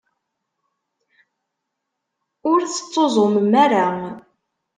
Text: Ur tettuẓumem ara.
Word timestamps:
Ur 2.51 2.59
tettuẓumem 2.63 3.51
ara. 3.65 3.87